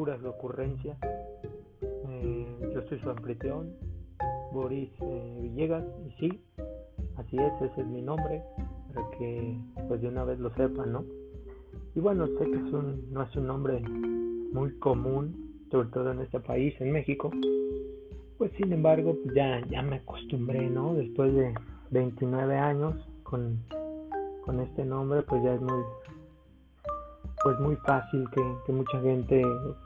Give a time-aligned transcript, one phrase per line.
[0.00, 0.96] puras ocurrencias.
[1.82, 3.70] Eh, yo soy su anfitrión,
[4.50, 6.40] Boris eh, Villegas, y sí,
[7.18, 8.42] así es, ese es mi nombre,
[8.88, 9.58] para que
[9.88, 11.04] pues de una vez lo sepan, ¿no?
[11.94, 13.78] Y bueno, sé que es un, no es un nombre
[14.54, 17.30] muy común, sobre todo en este país, en México.
[18.38, 20.94] Pues sin embargo, pues ya, ya me acostumbré, ¿no?
[20.94, 21.52] Después de
[21.90, 23.58] 29 años con,
[24.46, 25.82] con este nombre, pues ya es muy,
[27.42, 29.42] pues muy fácil que, mucha gente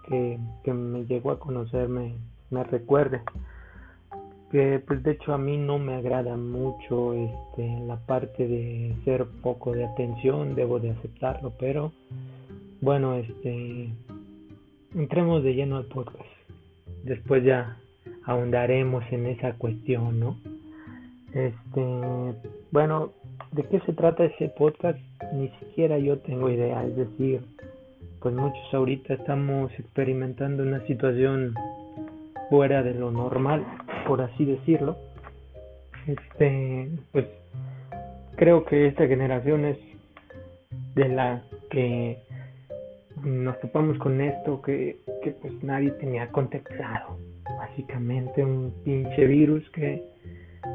[0.08, 2.14] que, que, me llegó a conocer me,
[2.50, 3.22] me recuerde.
[4.50, 9.26] Que pues de hecho a mí no me agrada mucho este la parte de ser
[9.42, 11.92] poco de atención debo de aceptarlo pero
[12.80, 13.88] bueno este
[14.94, 16.22] entremos de lleno al podcast.
[17.02, 17.78] Después ya
[18.26, 20.38] ahondaremos en esa cuestión no
[21.32, 22.34] este
[22.70, 23.10] bueno
[23.52, 24.98] de qué se trata ese podcast
[25.32, 27.40] ni siquiera yo tengo idea es decir
[28.20, 31.54] pues muchos ahorita estamos experimentando una situación
[32.48, 33.64] fuera de lo normal
[34.06, 34.96] por así decirlo,
[36.06, 37.26] este, pues
[38.36, 39.78] creo que esta generación es
[40.94, 42.18] de la que
[43.22, 47.16] nos topamos con esto que, que pues nadie tenía contextado.
[47.56, 50.02] Básicamente un pinche virus que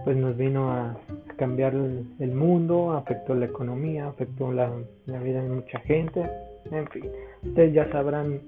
[0.04, 0.98] pues nos vino a
[1.38, 4.72] cambiar el, mundo, afectó la economía, afectó la,
[5.06, 6.30] vida de mucha gente,
[6.72, 7.06] en fin,
[7.44, 8.40] ustedes ya sabrán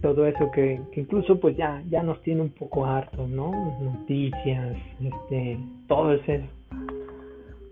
[0.00, 3.52] todo eso que, incluso pues ya, ya nos tiene un poco hartos, ¿no?
[3.80, 6.32] Noticias, este, todo eso.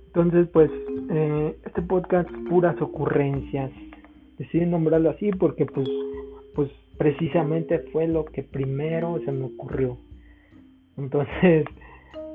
[0.07, 0.71] Entonces pues
[1.11, 3.71] eh, este podcast puras ocurrencias.
[4.39, 5.89] Decidí nombrarlo así porque pues,
[6.55, 9.99] pues precisamente fue lo que primero se me ocurrió.
[10.97, 11.65] Entonces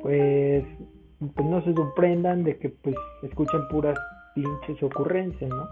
[0.05, 0.63] pues,
[1.33, 3.97] pues no se sorprendan de que pues escuchen puras
[4.35, 5.67] pinches ocurrencias, ¿no?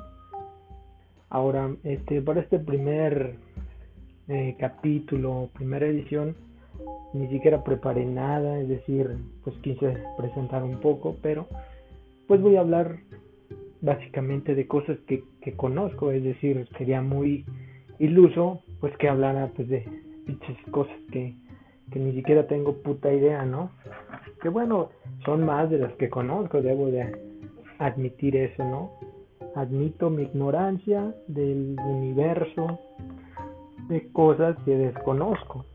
[1.29, 3.35] Ahora, este, para este primer
[4.29, 6.35] eh, capítulo, primera edición,
[7.13, 11.47] ni siquiera preparé nada, es decir, pues quise presentar un poco, pero
[12.27, 13.01] pues voy a hablar
[13.81, 17.45] básicamente de cosas que, que conozco, es decir, sería muy
[17.99, 19.85] iluso pues que hablara pues de
[20.25, 21.35] pinches cosas que,
[21.91, 23.69] que ni siquiera tengo puta idea, ¿no?
[24.43, 24.89] Que bueno,
[25.23, 27.09] son más de las que conozco, debo de
[27.79, 28.91] admitir eso, ¿no?
[29.55, 32.77] Admito mi ignorancia del universo,
[33.87, 35.65] de cosas que desconozco.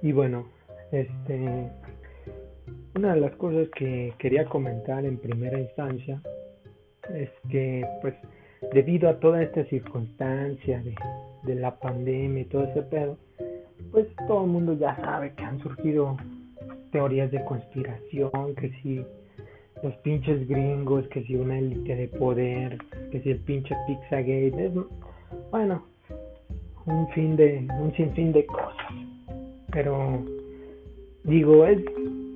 [0.00, 0.46] Y bueno,
[0.90, 1.70] este
[2.96, 6.22] una de las cosas que quería comentar en primera instancia
[7.12, 8.14] es que pues
[8.72, 10.94] debido a toda esta circunstancia de,
[11.42, 13.18] de la pandemia y todo ese pedo,
[13.90, 16.16] pues todo el mundo ya sabe que han surgido
[16.96, 19.04] teorías de conspiración, que si
[19.82, 22.78] los pinches gringos, que si una élite de poder,
[23.12, 24.72] que si el pinche Pizzagate, es,
[25.50, 25.82] bueno,
[26.86, 28.92] un fin de un sinfín de cosas.
[29.72, 30.24] Pero
[31.24, 31.80] digo es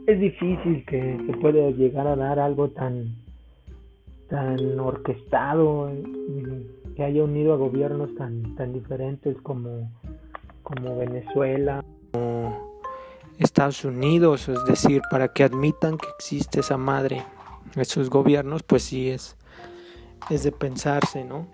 [0.06, 3.14] es difícil que se pueda llegar a dar algo tan
[4.28, 5.90] tan orquestado
[6.96, 9.90] que haya unido a gobiernos tan tan diferentes como
[10.62, 11.79] como Venezuela
[13.40, 17.24] Estados Unidos es decir para que admitan que existe esa madre
[17.76, 19.36] esos gobiernos pues sí es
[20.30, 21.46] es de pensarse no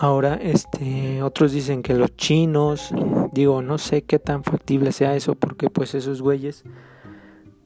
[0.00, 2.90] Ahora, este, otros dicen que los chinos,
[3.32, 6.64] digo, no sé qué tan factible sea eso, porque pues esos güeyes,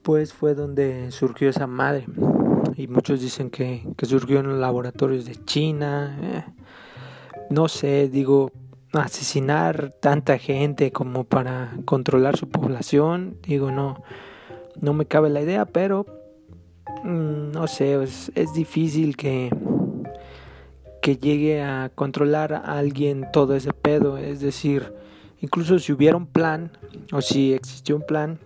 [0.03, 2.05] pues fue donde surgió esa madre.
[2.75, 6.17] Y muchos dicen que, que surgió en los laboratorios de China.
[6.21, 6.43] Eh,
[7.49, 8.51] no sé, digo,
[8.93, 14.03] asesinar tanta gente como para controlar su población, digo, no,
[14.79, 16.05] no me cabe la idea, pero
[17.03, 19.51] mm, no sé, es, es difícil que
[21.01, 24.17] que llegue a controlar a alguien todo ese pedo.
[24.17, 24.93] Es decir,
[25.39, 26.71] incluso si hubiera un plan
[27.11, 28.39] o si existió un plan,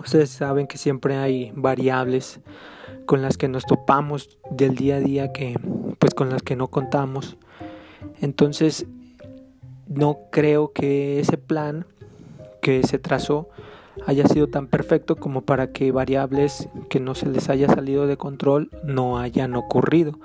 [0.00, 2.40] ustedes saben que siempre hay variables
[3.06, 5.58] con las que nos topamos del día a día que
[5.98, 7.36] pues con las que no contamos.
[8.20, 8.86] Entonces,
[9.86, 11.86] no creo que ese plan
[12.60, 13.48] que se trazó
[14.06, 18.16] haya sido tan perfecto como para que variables que no se les haya salido de
[18.16, 20.18] control no hayan ocurrido.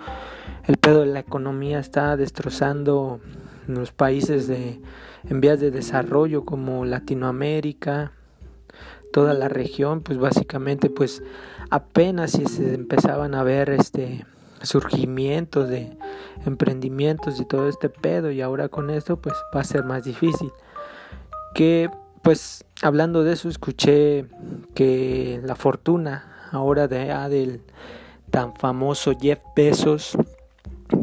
[0.65, 3.19] El pedo de la economía está destrozando
[3.67, 4.81] los países de,
[5.29, 8.11] en vías de desarrollo como Latinoamérica,
[9.13, 11.23] toda la región, pues básicamente pues
[11.69, 14.25] apenas si se empezaban a ver este
[14.63, 15.97] surgimientos de
[16.45, 20.51] emprendimientos y todo este pedo y ahora con esto pues va a ser más difícil.
[21.53, 21.89] Que
[22.21, 24.25] pues hablando de eso escuché
[24.73, 27.61] que la fortuna ahora de ah, del
[28.29, 30.17] tan famoso Jeff Bezos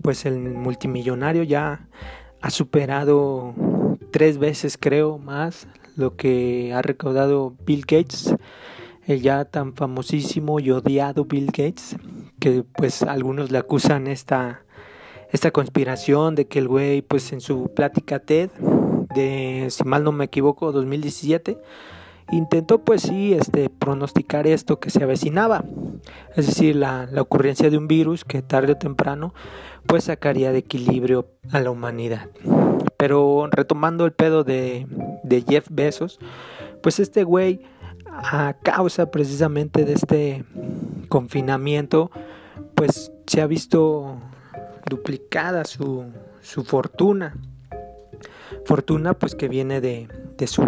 [0.02, 1.88] pues el multimillonario ya
[2.40, 3.54] ha superado
[4.10, 5.66] tres veces creo más
[5.98, 8.34] lo que ha recaudado Bill Gates,
[9.08, 11.96] el ya tan famosísimo y odiado Bill Gates,
[12.38, 14.62] que pues algunos le acusan esta,
[15.32, 18.50] esta conspiración de que el güey pues en su plática TED
[19.14, 21.58] de, si mal no me equivoco, 2017,
[22.32, 25.64] intentó pues sí este, pronosticar esto que se avecinaba,
[26.36, 29.32] es decir, la, la, ocurrencia de un virus que tarde o temprano
[29.86, 32.28] pues sacaría de equilibrio a la humanidad.
[32.98, 34.86] Pero retomando el pedo de,
[35.22, 36.18] de Jeff Bezos,
[36.82, 37.62] pues este güey
[38.22, 40.44] a causa precisamente de este
[41.08, 42.10] confinamiento
[42.74, 44.20] pues se ha visto
[44.88, 46.06] duplicada su,
[46.42, 47.36] su fortuna
[48.64, 50.62] fortuna pues que viene de, de su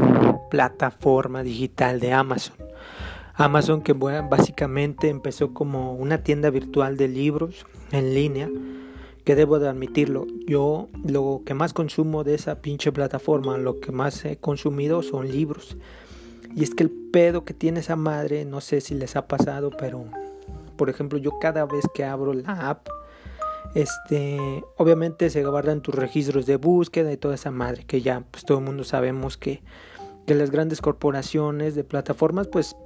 [0.51, 2.57] plataforma digital de Amazon.
[3.35, 8.51] Amazon que básicamente empezó como una tienda virtual de libros en línea,
[9.25, 13.93] que debo de admitirlo, yo lo que más consumo de esa pinche plataforma, lo que
[13.93, 15.77] más he consumido son libros.
[16.55, 19.71] Y es que el pedo que tiene esa madre, no sé si les ha pasado,
[19.71, 20.05] pero
[20.77, 22.89] por ejemplo yo cada vez que abro la app,
[23.75, 28.45] este, obviamente se guardan tus registros de búsqueda y toda esa madre que ya pues
[28.45, 29.63] todo el mundo sabemos que
[30.31, 32.77] que las grandes corporaciones de plataformas pues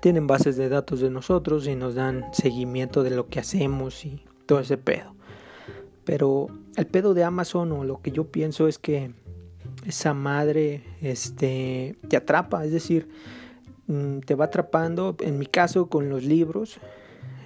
[0.00, 4.24] tienen bases de datos de nosotros y nos dan seguimiento de lo que hacemos y
[4.46, 5.14] todo ese pedo.
[6.04, 9.14] Pero el pedo de Amazon o lo que yo pienso es que
[9.86, 13.08] esa madre este, te atrapa, es decir,
[13.86, 16.78] mm, te va atrapando, en mi caso con los libros,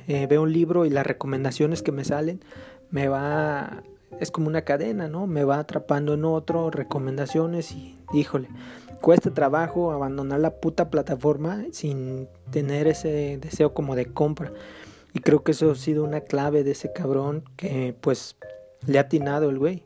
[0.08, 2.40] eh, veo un libro y las recomendaciones que me salen
[2.90, 3.82] me va
[4.20, 5.26] es como una cadena, ¿no?
[5.26, 8.48] Me va atrapando en otro, recomendaciones y híjole,
[9.00, 14.52] cuesta trabajo abandonar la puta plataforma sin tener ese deseo como de compra.
[15.12, 18.36] Y creo que eso ha sido una clave de ese cabrón que pues
[18.86, 19.85] le ha atinado el güey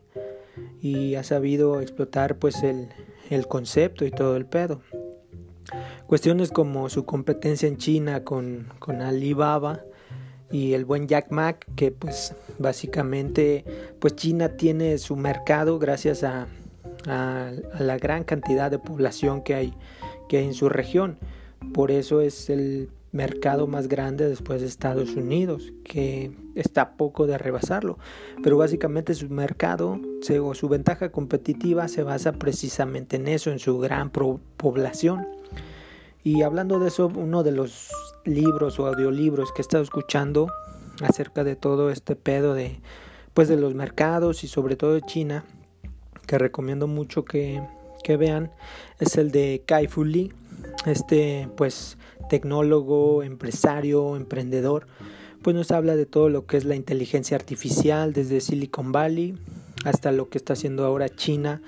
[0.81, 2.89] y ha sabido explotar pues el,
[3.29, 4.81] el concepto y todo el pedo.
[6.07, 9.81] Cuestiones como su competencia en China con, con Alibaba
[10.51, 13.63] y el buen Jack Mac que pues básicamente
[13.99, 16.47] pues China tiene su mercado gracias a
[17.07, 19.73] a, la gran cantidad de población que hay,
[20.29, 21.17] que hay en su región.
[21.73, 27.37] Por eso es el mercado más grande después de Estados Unidos, que está poco de
[27.37, 27.99] rebasarlo.
[28.41, 29.99] Pero básicamente su mercado
[30.41, 35.27] o su ventaja competitiva se basa precisamente en eso, en su gran población.
[36.23, 37.89] Y hablando de eso, uno de los
[38.25, 40.47] libros o audiolibros que he estado escuchando
[41.01, 42.79] acerca de todo este pedo de
[43.33, 45.45] pues de los mercados y sobre todo de China
[46.27, 47.61] que recomiendo mucho que,
[48.19, 48.51] vean
[48.99, 50.33] es el de Kai Fu Lee,
[50.85, 51.97] este pues
[52.31, 54.87] tecnólogo, empresario, emprendedor,
[55.41, 59.37] pues nos habla de todo lo que es la inteligencia artificial desde Silicon Valley
[59.83, 61.61] hasta lo que está haciendo ahora China,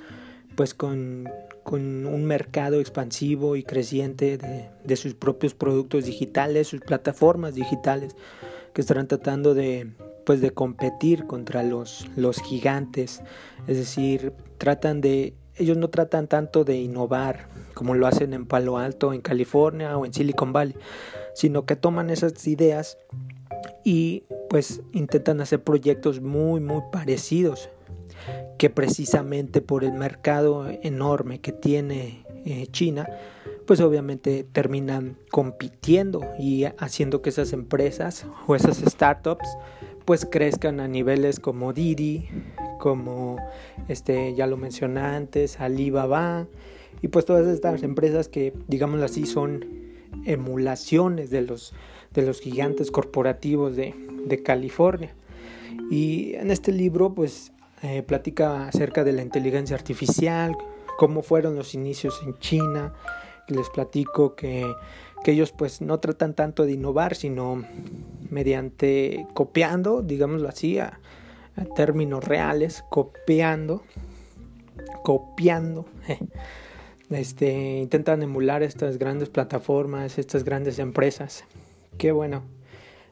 [0.55, 1.27] pues con,
[1.65, 8.15] un mercado expansivo y creciente de, de, sus propios productos digitales, sus plataformas digitales,
[8.73, 9.91] que estarán tratando de,
[10.25, 13.21] pues de competir contra los, los gigantes.
[13.67, 18.77] Es decir, tratan de, ellos no tratan tanto de innovar como lo hacen en Palo
[18.77, 20.75] Alto, en California o en Silicon Valley,
[21.33, 22.97] sino que toman esas ideas
[23.83, 27.69] y pues intentan hacer proyectos muy muy parecidos
[28.57, 33.07] que precisamente por el mercado enorme que tiene eh, China
[33.65, 39.47] pues obviamente terminan compitiendo y haciendo que esas empresas o esas startups
[40.05, 42.27] pues crezcan a niveles como Didi,
[42.79, 43.37] como
[43.87, 46.47] este ya lo mencioné antes, Alibaba
[47.01, 49.65] y pues todas estas empresas que digámoslo así son
[50.25, 51.73] emulaciones de los
[52.13, 53.95] de los gigantes corporativos de,
[54.25, 55.15] de California.
[55.89, 60.55] Y en este libro pues eh, platica acerca de la inteligencia artificial,
[60.97, 62.93] cómo fueron los inicios en China,
[63.47, 64.65] les platico que,
[65.23, 67.63] que ellos pues no tratan tanto de innovar, sino
[68.33, 70.99] mediante copiando, digámoslo así, a,
[71.75, 73.83] términos reales, copiando,
[75.03, 75.85] copiando,
[77.11, 81.45] este, intentan emular estas grandes plataformas, estas grandes empresas,
[81.99, 82.43] que bueno,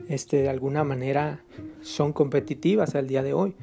[0.10, 1.44] este, de alguna manera
[1.82, 3.56] son competitivas al día de hoy.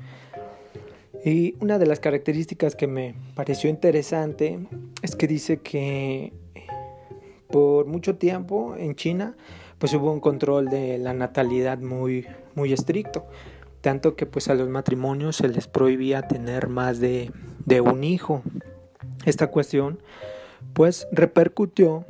[1.24, 4.60] Y una de las características que me pareció interesante
[5.02, 6.32] es que dice que
[7.48, 9.36] por mucho tiempo en China
[9.78, 13.26] pues hubo un control de la natalidad muy, muy estricto,
[13.80, 17.30] tanto que pues a los matrimonios se les prohibía tener más de,
[17.64, 18.42] de un hijo.
[19.24, 20.00] Esta cuestión
[20.72, 22.04] pues repercutió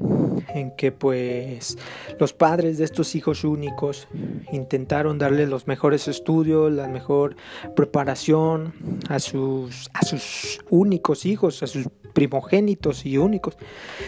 [0.49, 1.79] en que pues
[2.19, 4.09] los padres de estos hijos únicos
[4.53, 7.37] intentaron darle los mejores estudios, la mejor
[7.77, 8.75] preparación
[9.09, 13.57] a sus a sus únicos hijos, a sus primogénitos y únicos.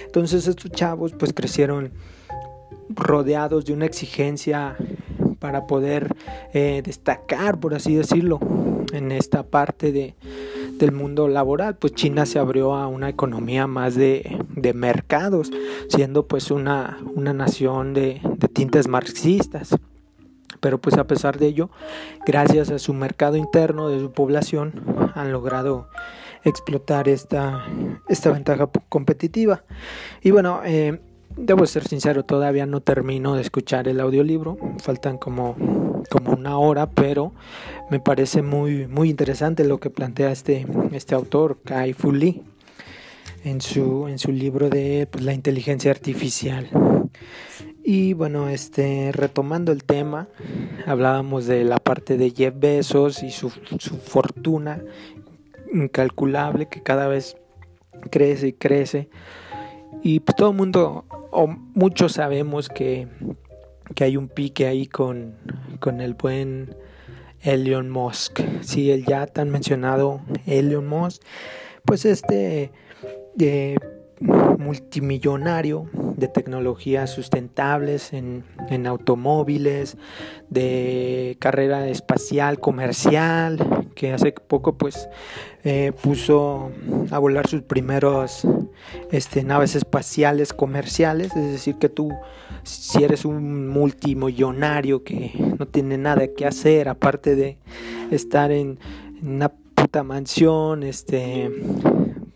[0.05, 1.93] Entonces estos chavos pues crecieron
[2.95, 4.77] rodeados de una exigencia
[5.39, 6.15] para poder
[6.53, 8.39] eh, destacar, por así decirlo,
[8.93, 10.15] en esta parte de,
[10.79, 15.51] del mundo laboral, pues China se abrió a una economía más de, de mercados,
[15.89, 18.21] siendo pues una, una nación de,
[18.53, 19.77] tintes marxistas.
[20.61, 21.71] Pero pues a pesar de ello,
[22.27, 25.89] gracias a su mercado interno de su población, han logrado
[26.45, 27.65] explotar esta,
[28.09, 29.65] esta ventaja competitiva.
[30.21, 31.01] Y bueno, eh,
[31.37, 35.57] Debo ser sincero, todavía no termino de escuchar el audiolibro, faltan como,
[36.11, 37.33] como una hora, pero
[37.89, 42.43] me parece muy, muy interesante lo que plantea este, este autor, Kai Fu Lee,
[43.45, 46.69] en su, en su libro de pues, la inteligencia artificial.
[47.85, 50.29] Y bueno, este, retomando el tema,
[50.87, 54.83] hablábamos de la parte de Jeff Bezos y su, su fortuna
[55.73, 57.37] incalculable que cada vez
[58.11, 59.09] crece y crece.
[60.03, 63.09] Y pues todo el mundo o muchos sabemos que,
[63.95, 65.37] que hay un pique ahí con,
[65.81, 66.75] con el buen
[67.43, 68.41] Elon Musk.
[68.63, 71.23] Sí, el ya tan mencionado Elon Musk,
[71.85, 72.73] pues este
[73.39, 73.77] eh,
[74.21, 79.97] multimillonario de tecnologías sustentables en, en, automóviles,
[80.51, 85.09] de carrera espacial comercial, que hace poco pues
[85.65, 86.71] eh, puso
[87.11, 88.47] a volar sus primeros
[89.11, 92.11] este, naves espaciales comerciales, es decir que tú
[92.63, 97.57] si eres un multimillonario que no tiene nada que hacer aparte de
[98.11, 98.79] estar en,
[99.21, 101.51] en una puta mansión, este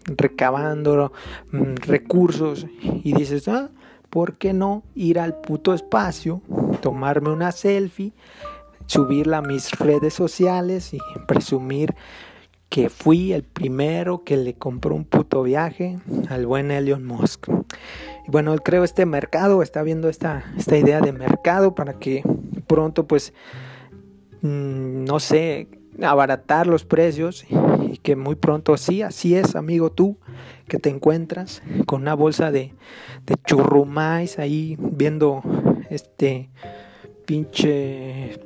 [0.04, 1.12] recabando
[1.52, 3.70] mm, recursos y dices, ah,
[4.10, 6.42] ¿por qué no ir al puto espacio,
[6.80, 8.12] tomarme una selfie,
[8.86, 11.94] subirla a mis redes sociales y presumir
[12.68, 17.48] que fui el primero que le compró un puto viaje al buen Elon Musk?
[18.26, 22.22] Y bueno, creo este mercado, está viendo esta, esta idea de mercado para que
[22.66, 23.34] pronto pues,
[24.42, 25.68] mm, no sé,
[26.02, 27.44] abaratar los precios
[27.90, 30.18] y que muy pronto sí, así es, amigo tú,
[30.68, 32.74] que te encuentras con una bolsa de,
[33.26, 35.42] de churrumais ahí viendo
[35.90, 36.50] este
[37.26, 38.40] pinche,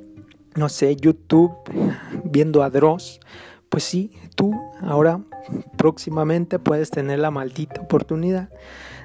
[0.54, 1.52] no sé, YouTube,
[2.24, 3.20] viendo a Dross,
[3.68, 5.20] pues sí, tú ahora
[5.76, 8.50] próximamente puedes tener la maldita oportunidad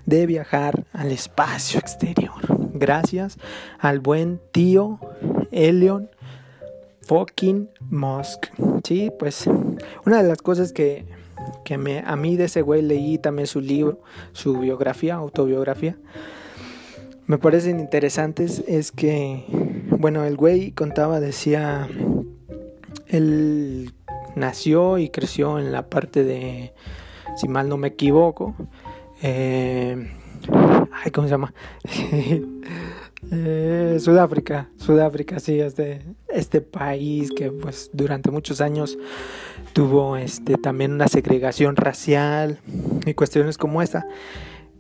[0.06, 2.34] de viajar al espacio exterior.
[2.74, 3.38] Gracias
[3.80, 5.00] al buen tío
[5.52, 6.10] Elion
[7.06, 8.48] fucking Musk.
[8.84, 9.48] Sí, pues
[10.06, 11.06] una de las cosas que,
[11.64, 14.00] que me, a mí de ese güey leí también su libro,
[14.32, 15.98] su biografía, autobiografía,
[17.26, 19.46] me parecen interesantes es que,
[19.98, 21.88] bueno, el güey contaba, decía,
[23.08, 23.94] él
[24.36, 26.74] nació y creció en la parte de,
[27.38, 28.56] si mal no me equivoco,
[29.22, 30.12] eh,
[30.92, 31.54] ay, ¿cómo se llama?
[33.36, 38.98] Eh, Sudáfrica, Sudáfrica, sí, este, este país que pues durante muchos años
[39.74, 42.60] tuvo este también una segregación racial
[43.06, 44.06] y cuestiones como esta.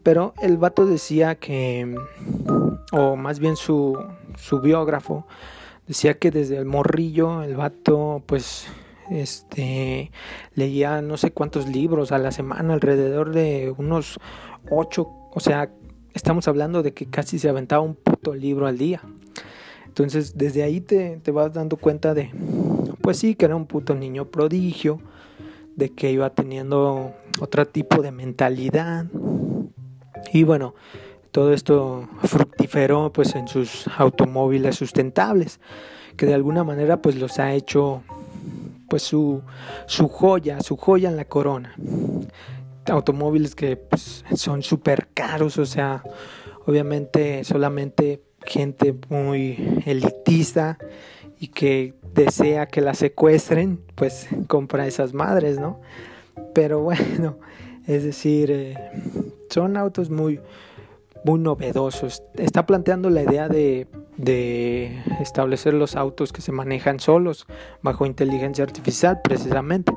[0.04, 1.96] Pero el vato decía que,
[2.92, 3.98] o más bien su,
[4.38, 5.26] su biógrafo,
[5.88, 8.68] decía que desde el morrillo el vato pues
[9.10, 10.12] este
[10.56, 14.20] leía no sé cuántos libros a la semana, alrededor de unos
[14.70, 15.70] ocho, o sea,
[16.13, 19.01] estamos hablando de que casi se aventaba un puto libro al día.
[19.88, 22.32] Entonces, desde ahí te, te vas dando cuenta de,
[23.01, 25.00] pues sí, que era un puto niño prodigio,
[25.75, 29.05] de que iba teniendo otro tipo de mentalidad.
[30.32, 30.74] Y bueno,
[31.32, 35.60] todo esto fructiferó pues en sus automóviles sustentables,
[36.15, 38.03] que de alguna manera pues los ha hecho
[38.89, 39.41] pues su,
[39.88, 41.75] su joya, su joya en la corona
[42.88, 46.04] automóviles que pues, son súper caros, o sea,
[46.66, 50.78] obviamente solamente gente muy elitista
[51.40, 55.82] y que desea que la secuestren, pues compra esas madres, ¿no?
[56.54, 57.38] Pero bueno,
[57.88, 58.75] es decir, eh,
[59.50, 60.40] son autos muy,
[61.25, 62.24] muy novedosos.
[62.36, 63.88] Está planteando la idea de,
[64.18, 67.46] de establecer los autos que se manejan solos
[67.82, 69.94] bajo inteligencia artificial, precisamente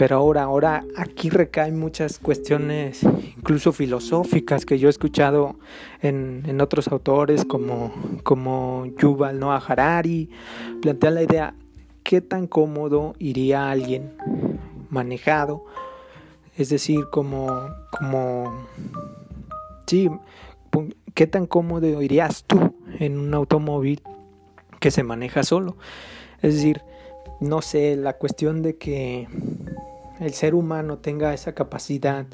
[0.00, 3.02] pero ahora, ahora aquí recaen muchas cuestiones
[3.36, 5.56] incluso filosóficas que yo he escuchado
[6.00, 7.92] en, en otros autores como,
[8.22, 10.30] como Yuval Noah Harari,
[10.80, 11.54] plantea la idea,
[12.02, 14.14] ¿qué tan cómodo iría alguien
[14.88, 15.66] manejado
[16.56, 18.68] Es decir, como, como,
[19.86, 20.08] sí,
[21.12, 24.00] ¿qué tan cómodo irías tú en un automóvil
[24.80, 25.76] que se maneja solo?
[26.40, 26.80] Es decir,
[27.40, 29.26] no sé, la cuestión de que
[30.20, 32.26] el ser humano tenga esa capacidad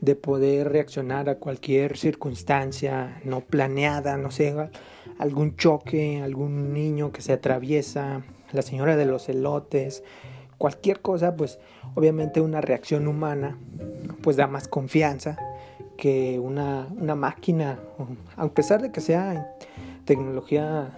[0.00, 4.54] de poder reaccionar a cualquier circunstancia no planeada, no sé,
[5.18, 10.04] algún choque, algún niño que se atraviesa, la señora de los elotes,
[10.58, 11.58] cualquier cosa, pues
[11.94, 13.58] obviamente una reacción humana
[14.22, 15.36] pues da más confianza
[15.96, 17.78] que una, una máquina,
[18.36, 19.56] a pesar de que sea
[20.04, 20.90] tecnología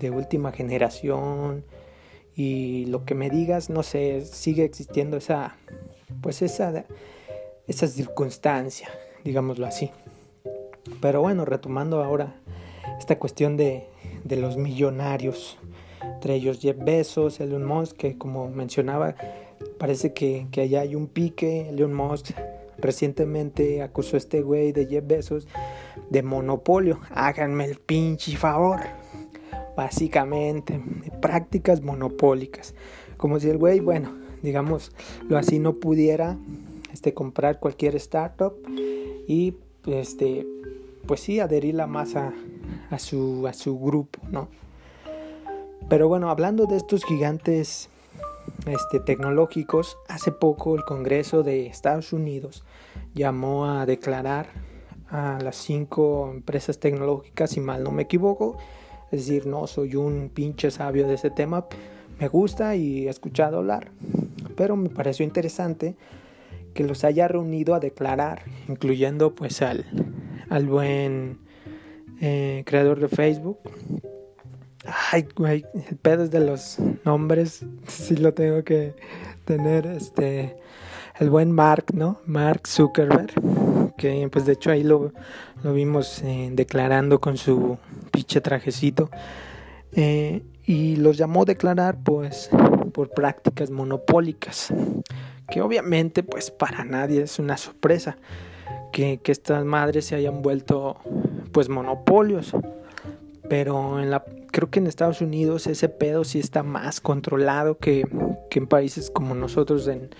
[0.00, 1.64] de última generación
[2.36, 5.56] y lo que me digas, no sé, sigue existiendo esa,
[6.20, 6.84] pues esa,
[7.66, 8.88] esa circunstancia,
[9.24, 9.90] digámoslo así.
[11.00, 12.34] Pero bueno, retomando ahora
[12.98, 13.88] esta cuestión de,
[14.24, 15.58] de los millonarios,
[16.02, 19.14] entre ellos Jeff Bezos, Elon Musk, que como mencionaba,
[19.78, 22.30] parece que, que allá hay un pique, Elon Musk
[22.78, 25.46] recientemente acusó a este güey de Jeff Bezos
[26.10, 27.00] de monopolio.
[27.10, 28.80] Háganme el pinche favor.
[29.76, 30.80] Básicamente,
[31.20, 32.74] prácticas monopólicas.
[33.16, 34.12] Como si el güey, bueno,
[34.42, 34.92] digamos,
[35.28, 36.36] lo así no pudiera
[36.92, 38.54] este, comprar cualquier startup
[39.26, 39.54] y
[39.86, 40.46] este,
[41.06, 42.32] pues sí, adherirla más a,
[42.90, 44.48] a, su, a su grupo, ¿no?
[45.88, 47.88] Pero bueno, hablando de estos gigantes
[48.66, 52.64] este, tecnológicos, hace poco el Congreso de Estados Unidos
[53.14, 54.48] llamó a declarar
[55.08, 58.56] a las cinco empresas tecnológicas, si mal no me equivoco,
[59.16, 61.66] decir, no soy un pinche sabio de ese tema,
[62.20, 63.90] me gusta y he escuchado hablar,
[64.56, 65.96] pero me pareció interesante
[66.74, 69.84] que los haya reunido a declarar, incluyendo pues al,
[70.50, 71.38] al buen
[72.20, 73.58] eh, creador de Facebook.
[75.12, 78.94] Ay, güey, el pedo es de los nombres, sí lo tengo que
[79.44, 80.56] tener, este,
[81.18, 82.20] el buen Mark, ¿no?
[82.26, 83.32] Mark Zuckerberg,
[83.96, 85.12] que pues de hecho ahí lo,
[85.62, 87.78] lo vimos eh, declarando con su
[88.10, 89.10] pinche trajecito.
[89.92, 92.50] Eh, y los llamó a declarar pues
[92.92, 94.72] por prácticas monopólicas,
[95.50, 98.16] que obviamente pues para nadie es una sorpresa
[98.92, 100.96] que, que estas madres se hayan vuelto
[101.52, 102.52] pues monopolios,
[103.48, 108.06] pero en la, creo que en Estados Unidos ese pedo sí está más controlado que,
[108.50, 110.10] que en países como nosotros en,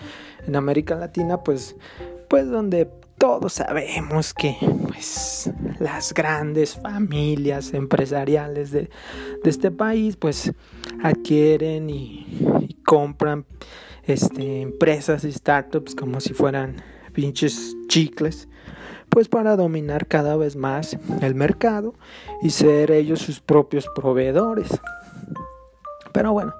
[0.45, 1.75] en América Latina, pues,
[2.27, 8.89] pues donde todos sabemos que pues las grandes familias empresariales de,
[9.43, 10.51] este país pues
[11.03, 13.45] adquieren y, compran
[14.03, 18.47] este, empresas y startups como si fueran pinches chicles
[19.09, 21.95] pues para dominar cada vez más el mercado
[22.41, 24.67] y ser ellos sus propios proveedores.
[26.11, 26.53] Pero bueno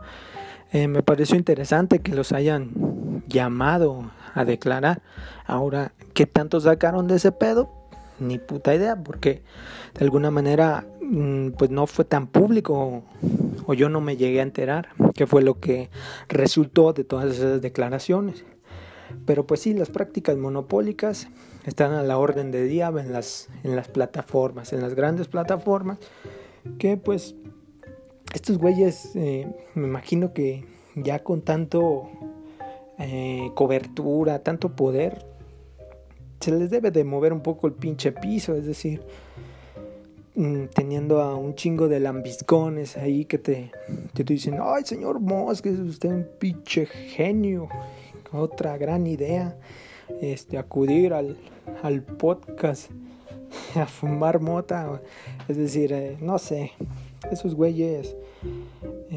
[0.76, 5.02] eh, me pareció interesante que los hayan llamado a declarar
[5.48, 7.70] ahora ¿Qué tanto sacaron de ese pedo?
[8.20, 9.44] Ni puta idea, porque
[10.00, 13.04] de alguna manera mm, pues no fue tan público
[13.66, 15.90] o yo no me llegué a enterar qué fue lo que
[16.30, 18.46] resultó de todas esas declaraciones.
[19.26, 21.28] Pero pues sí, las prácticas monopólicas
[21.66, 25.98] están a la orden de día en las, en las plataformas, en las grandes plataformas,
[26.80, 27.36] que pues
[28.34, 30.64] estos güeyes eh, me imagino que
[30.96, 32.10] ya con tanto
[33.00, 35.26] eh, cobertura, tanto poder,
[36.40, 39.02] se les debe de mover un poco el pinche piso, es decir,
[40.36, 43.72] mm, teniendo a un chingo de lambiscones ahí que te,
[44.14, 47.68] te dicen, ay señor Moss, es usted un pinche genio,
[48.32, 49.58] otra gran idea,
[50.22, 51.38] este, acudir al,
[51.82, 52.92] al podcast
[53.76, 55.02] a fumar mota,
[55.48, 56.72] es decir, eh, no sé,
[57.32, 58.16] esos güeyes,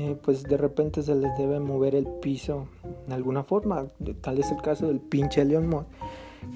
[0.00, 2.68] eh, pues de repente se les debe mover el piso
[3.08, 3.88] de alguna forma,
[4.20, 5.86] tal es el caso del pinche Leon Moss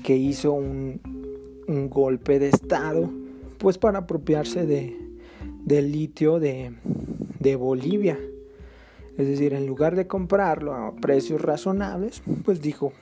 [0.04, 1.00] que hizo un,
[1.88, 3.10] golpe de estado
[3.58, 4.96] pues para apropiarse de,
[5.64, 6.72] del litio de,
[7.40, 8.16] de Bolivia.
[9.18, 12.92] Es decir, en lugar de comprarlo a precios razonables, pues dijo,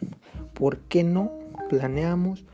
[0.55, 1.33] ¿por qué no
[1.69, 2.47] planeamos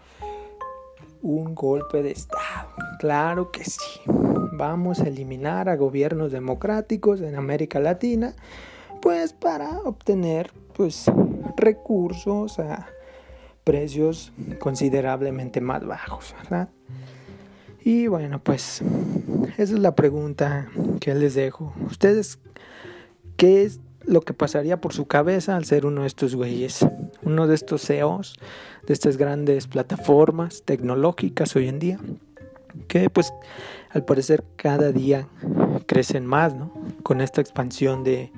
[1.22, 2.70] un golpe de Estado?
[2.98, 4.25] Claro que sí.
[4.56, 8.34] Vamos a eliminar a gobiernos democráticos en América Latina,
[9.02, 11.10] pues para obtener pues
[11.56, 12.86] recursos a
[13.64, 16.70] precios considerablemente más bajos, ¿verdad?
[17.84, 18.82] Y bueno, pues
[19.58, 20.68] esa es la pregunta
[21.00, 21.74] que les dejo.
[21.86, 22.38] ¿Ustedes
[23.36, 26.86] qué es lo que pasaría por su cabeza al ser uno de estos güeyes?
[27.22, 28.38] Uno de estos CEOs,
[28.86, 32.00] de estas grandes plataformas tecnológicas hoy en día,
[32.88, 33.32] que pues
[33.90, 35.28] al parecer cada día
[35.86, 36.72] crecen más, ¿no?
[37.02, 38.32] Con esta expansión de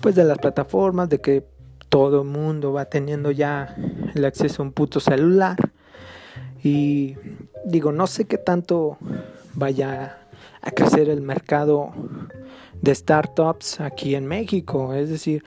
[0.00, 1.46] pues de las plataformas, de que
[1.88, 3.76] todo el mundo va teniendo ya
[4.14, 5.56] el acceso a un puto celular.
[6.62, 7.16] Y
[7.64, 8.98] digo, no sé qué tanto
[9.54, 10.18] vaya
[10.60, 11.92] a crecer el mercado
[12.80, 14.92] de startups aquí en México.
[14.94, 15.44] Es decir,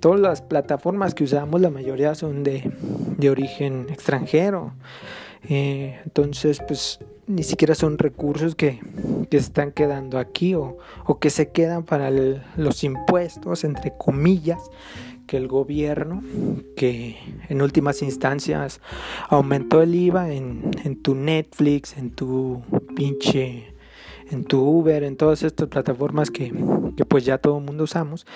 [0.00, 2.70] todas las plataformas que usamos, la mayoría son de,
[3.28, 4.74] origen extranjero.
[5.48, 8.80] Eh, entonces, pues ni siquiera son recursos que,
[9.30, 14.58] que están quedando aquí o, o que se quedan para los impuestos, entre comillas,
[15.26, 16.22] que el gobierno,
[16.74, 17.18] que
[17.50, 18.80] en últimas instancias
[19.28, 22.62] aumentó el IVA en, en tu Netflix, en tu
[22.96, 23.74] pinche
[24.30, 26.52] en tu Uber, en todas estas plataformas que,
[26.96, 28.26] que pues ya todo el mundo usamos,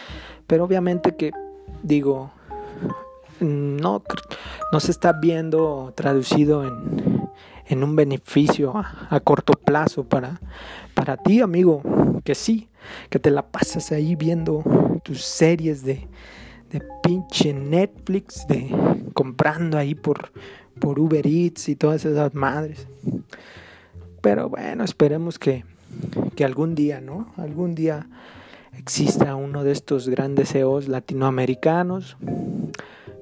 [0.46, 1.32] pero obviamente que
[1.82, 2.30] digo,
[3.40, 4.02] no,
[4.72, 7.11] no se está viendo traducido en,
[7.66, 10.40] en un beneficio a, corto plazo para,
[10.94, 11.82] para ti, amigo,
[12.24, 12.68] que sí,
[13.10, 14.62] que te la pasas ahí viendo
[15.04, 16.06] tus series de,
[16.70, 18.70] de pinche Netflix, de
[19.14, 20.32] comprando ahí por,
[20.80, 22.86] por Uber Eats y todas esas madres.
[24.20, 25.64] Pero bueno, esperemos que,
[26.36, 27.32] que algún día, ¿no?
[27.36, 28.08] Algún día
[28.76, 32.16] exista uno de estos grandes CEOs latinoamericanos,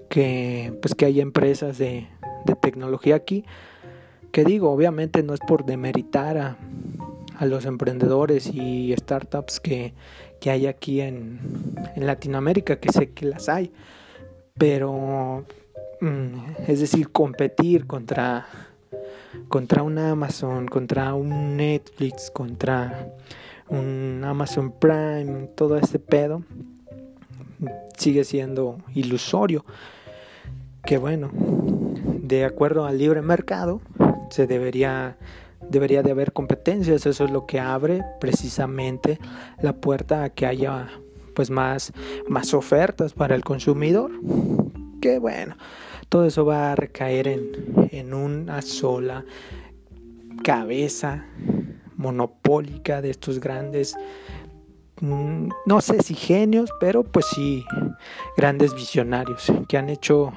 [0.08, 2.06] que pues que haya empresas de,
[2.44, 3.44] de tecnología aquí,
[4.32, 6.56] que digo, obviamente no es por demeritar a,
[7.36, 9.94] a los emprendedores y startups que,
[10.40, 11.40] que hay aquí en,
[11.96, 13.72] en, Latinoamérica, que sé que las hay,
[14.58, 15.44] pero
[16.00, 18.46] mm, es decir, competir contra
[19.48, 23.08] contra un Amazon, contra un Netflix, contra
[23.68, 26.42] un Amazon Prime, todo este pedo,
[27.96, 29.64] sigue siendo ilusorio.
[30.84, 33.80] Que bueno, de acuerdo al libre mercado,
[34.30, 35.16] se debería
[35.68, 39.18] debería de haber competencias, eso es lo que abre precisamente
[39.60, 40.88] la puerta a que haya
[41.34, 41.92] pues más
[42.28, 44.10] más ofertas para el consumidor.
[45.02, 45.56] Que bueno,
[46.08, 49.24] todo eso va a recaer en, en una sola
[50.42, 51.26] cabeza
[52.00, 53.96] monopólica de estos grandes,
[55.00, 57.64] mm, no sé si genios, pero pues sí,
[58.36, 60.32] grandes visionarios que han hecho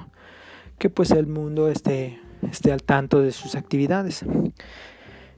[0.77, 2.19] que pues el mundo esté,
[2.51, 4.25] esté al tanto de sus actividades.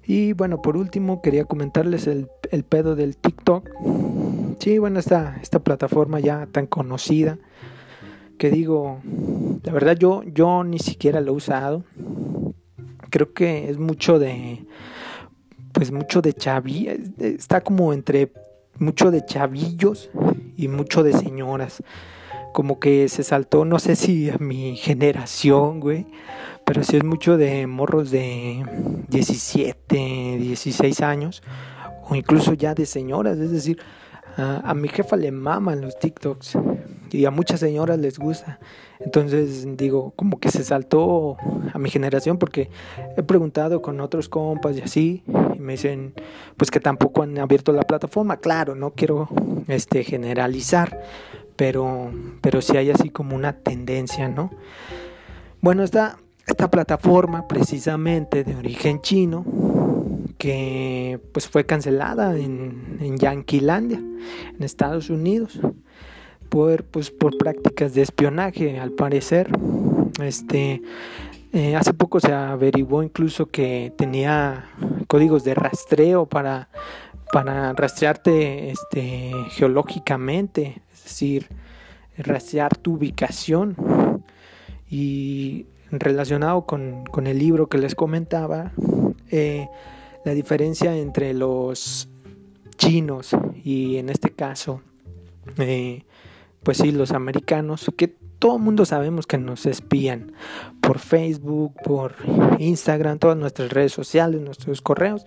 [0.05, 3.69] Y bueno, por último quería comentarles el, el pedo del TikTok.
[4.59, 7.37] Sí, bueno, esta, esta plataforma ya tan conocida
[8.37, 8.99] que digo,
[9.63, 11.83] la verdad yo, yo ni siquiera lo he usado.
[13.09, 14.65] Creo que es mucho de,
[15.71, 16.89] pues mucho de chavi,
[17.19, 18.31] está como entre
[18.77, 20.09] mucho de chavillos
[20.57, 21.81] y mucho de señoras.
[22.55, 26.05] Como que se saltó, no sé si a mi generación, güey,
[26.63, 28.63] pero sí es mucho de morros de
[29.09, 31.43] 17, 16 años,
[32.07, 33.79] o incluso ya de señoras, es decir,
[34.37, 36.57] a, mi jefa le maman los TikToks
[37.11, 38.59] y a muchas señoras les gusta.
[38.99, 41.35] Entonces digo, como que se saltó
[41.73, 42.69] a mi generación porque
[43.17, 45.23] he preguntado con otros compas y así
[45.55, 46.13] y me dicen
[46.55, 48.37] pues que tampoco han abierto la plataforma.
[48.37, 49.27] Claro, no quiero
[49.67, 51.01] este generalizar,
[51.55, 54.51] pero pero sí hay así como una tendencia, ¿no?
[55.61, 59.43] Bueno, esta esta plataforma precisamente de origen chino
[60.37, 65.59] que pues fue cancelada en, en Yanquilandia, en Estados Unidos,
[66.49, 69.49] por, pues, por prácticas de espionaje, al parecer.
[70.21, 70.81] Este,
[71.53, 74.65] eh, hace poco se averiguó incluso que tenía
[75.07, 76.69] códigos de rastreo para,
[77.31, 81.47] para rastrearte este, geológicamente, decir,
[82.17, 83.75] rastrear tu ubicación.
[84.89, 88.71] Y relacionado con, con el libro que les comentaba,
[89.29, 89.67] eh,
[90.23, 92.09] la diferencia entre los
[92.77, 93.31] chinos
[93.63, 94.81] y en este caso,
[95.57, 96.03] eh,
[96.63, 100.33] pues sí, los americanos, que todo el mundo sabemos que nos espían
[100.81, 102.15] por Facebook, por
[102.59, 105.25] Instagram, todas nuestras redes sociales, nuestros correos,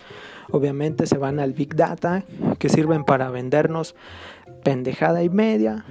[0.50, 2.24] obviamente se van al Big Data,
[2.58, 3.94] que sirven para vendernos
[4.62, 5.84] pendejada y media,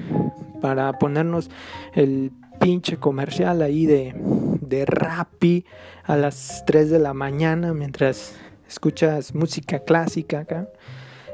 [0.62, 1.50] para ponernos
[1.94, 4.14] el pinche comercial ahí de,
[4.62, 5.64] de
[6.04, 8.36] a las 3 de la mañana mientras
[8.68, 10.68] escuchas música clásica acá.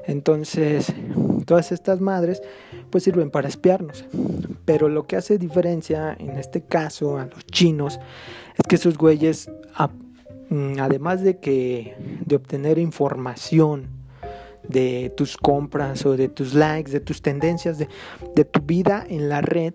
[0.06, 0.94] Entonces,
[1.46, 2.42] todas estas madres
[2.94, 4.06] pues sirven para espiarnos.
[4.66, 8.00] Pero lo que hace diferencia en este caso a los chinos
[8.56, 9.50] es que esos güeyes,
[10.50, 13.88] mm, además de que de obtener información
[14.70, 19.42] de tus compras o de tus likes, de tus tendencias, de, tu vida en la
[19.42, 19.74] red,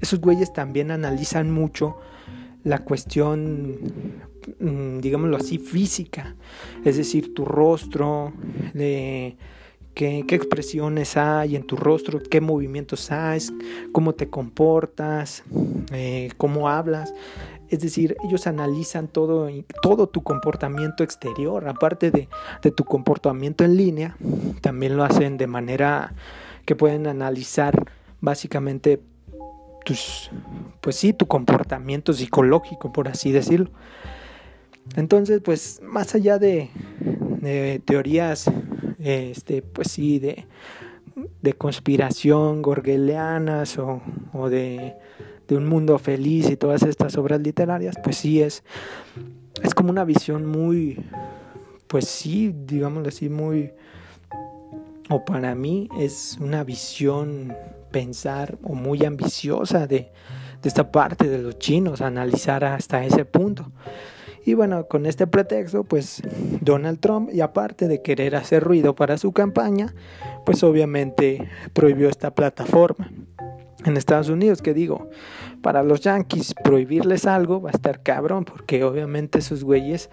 [0.00, 1.96] esos güeyes también analizan mucho
[2.62, 3.76] la cuestión,
[4.60, 6.36] mm, digámoslo así, física,
[6.84, 8.32] es decir, tu rostro,
[8.72, 9.36] de
[9.94, 13.40] qué, expresiones hay en tu rostro, qué movimientos hay,
[13.92, 15.44] cómo te comportas,
[15.92, 17.14] eh, cómo hablas.
[17.68, 19.48] Es decir, ellos analizan todo,
[19.82, 22.28] todo tu comportamiento exterior, aparte de,
[22.62, 24.16] de tu comportamiento en línea,
[24.60, 26.14] también lo hacen de manera
[26.66, 29.00] que pueden analizar básicamente
[29.84, 30.30] tus,
[30.80, 33.70] pues sí, tu comportamiento psicológico, por así decirlo.
[34.96, 36.70] Entonces, pues más allá de,
[37.84, 38.50] teorías,
[39.02, 40.46] este, pues sí, de,
[41.40, 44.00] de conspiración gorgelianas o,
[44.32, 44.94] o de,
[45.48, 48.62] de, un mundo feliz y todas estas obras literarias, pues sí es,
[49.62, 50.98] es como una visión muy,
[51.86, 53.72] pues sí, digámoslo así, muy,
[55.10, 57.54] o para mí es una visión
[57.90, 60.10] pensar o muy ambiciosa de,
[60.62, 63.70] de esta parte de los chinos, analizar hasta ese punto.
[64.44, 66.22] Y bueno, con este pretexto, pues
[66.60, 69.94] Donald Trump, y aparte de querer hacer ruido para su campaña,
[70.44, 73.10] pues obviamente prohibió esta plataforma.
[73.84, 75.10] En Estados Unidos, que digo,
[75.60, 80.08] para los yankees prohibirles algo va a estar cabrón, porque obviamente esos güeyes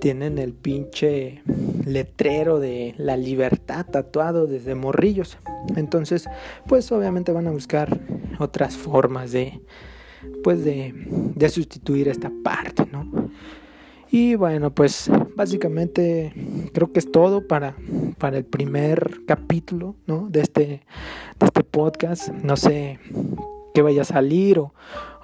[0.00, 1.42] tienen el pinche
[1.84, 5.36] letrero de la libertad tatuado desde morrillos.
[5.74, 6.28] Entonces,
[6.68, 7.98] pues obviamente van a buscar
[8.38, 9.60] otras formas de,
[10.44, 10.94] pues de,
[11.34, 13.30] de sustituir esta parte, ¿no?
[14.10, 16.32] Y bueno, pues básicamente
[16.72, 17.76] creo que es todo para,
[18.16, 20.28] para el primer capítulo ¿no?
[20.30, 20.66] de, este,
[21.38, 22.30] de este podcast.
[22.30, 22.98] No sé
[23.74, 24.72] qué vaya a salir o,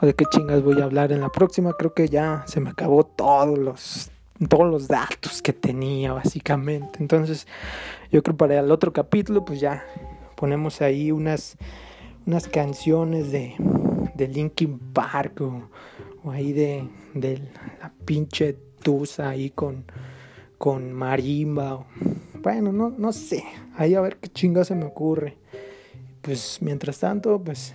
[0.02, 1.72] de qué chingas voy a hablar en la próxima.
[1.72, 4.10] Creo que ya se me acabó todos los,
[4.50, 6.98] todos los datos que tenía básicamente.
[7.00, 7.46] Entonces
[8.12, 9.82] yo creo para el otro capítulo pues ya
[10.36, 11.56] ponemos ahí unas,
[12.26, 13.54] unas canciones de,
[14.14, 15.70] de Linkin Park o,
[16.22, 17.38] o ahí de, de
[17.80, 18.58] la pinche
[19.18, 19.84] ahí con,
[20.58, 21.86] con marimba.
[22.42, 23.44] Bueno, no, no sé.
[23.76, 25.36] Ahí a ver qué chinga se me ocurre.
[26.20, 27.72] Pues mientras tanto, pues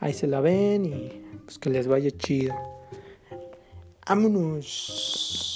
[0.00, 2.54] ahí se la ven y pues que les vaya chido.
[4.08, 5.55] Vámonos.